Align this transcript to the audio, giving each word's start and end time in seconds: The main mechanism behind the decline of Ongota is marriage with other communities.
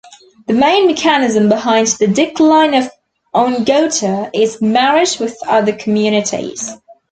The 0.47 0.55
main 0.55 0.87
mechanism 0.87 1.47
behind 1.47 1.85
the 1.89 2.07
decline 2.07 2.73
of 2.73 2.89
Ongota 3.35 4.31
is 4.33 4.59
marriage 4.59 5.19
with 5.19 5.37
other 5.47 5.73
communities. 5.73 6.75